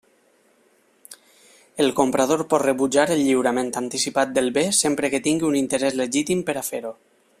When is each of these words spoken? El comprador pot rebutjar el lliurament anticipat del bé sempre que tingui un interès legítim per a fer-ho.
El 1.83 1.93
comprador 1.99 2.41
pot 2.53 2.65
rebutjar 2.65 3.05
el 3.17 3.21
lliurament 3.27 3.69
anticipat 3.83 4.33
del 4.39 4.53
bé 4.57 4.65
sempre 4.79 5.13
que 5.15 5.21
tingui 5.29 5.49
un 5.51 5.59
interès 5.65 6.01
legítim 6.01 6.43
per 6.49 6.57
a 6.63 6.67
fer-ho. 6.73 6.95